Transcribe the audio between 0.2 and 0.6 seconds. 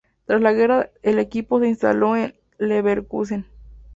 Tras la